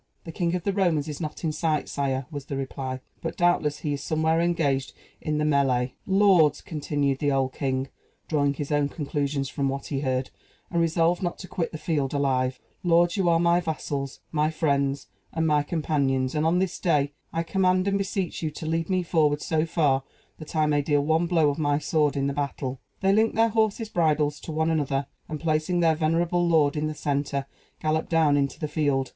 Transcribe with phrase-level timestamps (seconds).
[0.23, 3.81] "The King of the Romans is not in sight, sire," was the reply; "but doubtless
[3.81, 7.87] he is somewhere engaged in the mêlée." "Lords," continued the old king,
[8.27, 10.31] drawing his own conclusions from what he heard,
[10.71, 15.05] and resolved not to quit the field alive "Lords, you are my vassals, my friends,
[15.33, 19.03] and my companions; and on this day, I command and beseech you to lead me
[19.03, 20.01] forward so far
[20.39, 23.49] that I may deal one blow of my sword in the battle." They linked their
[23.49, 27.45] horses' bridles to one another, and placing their venerable lord in the centre,
[27.79, 29.09] galloped down into the field.